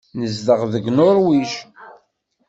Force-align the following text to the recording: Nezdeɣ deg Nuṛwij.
Nezdeɣ 0.19 0.61
deg 0.73 0.85
Nuṛwij. 0.89 1.51